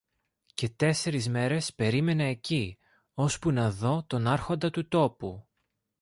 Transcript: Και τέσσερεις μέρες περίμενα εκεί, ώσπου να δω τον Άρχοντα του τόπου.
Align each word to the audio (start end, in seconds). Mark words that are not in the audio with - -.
Και 0.53 0.69
τέσσερεις 0.69 1.29
μέρες 1.29 1.73
περίμενα 1.73 2.23
εκεί, 2.23 2.77
ώσπου 3.13 3.51
να 3.51 3.71
δω 3.71 4.03
τον 4.07 4.27
Άρχοντα 4.27 4.69
του 4.69 4.87
τόπου. 4.87 5.47